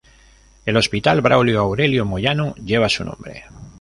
El 0.65 0.77
Hospital 0.77 1.21
Braulio 1.21 1.59
Aurelio 1.59 2.05
Moyano 2.05 2.55
lleva 2.55 2.89
su 2.89 3.05
nombre. 3.05 3.45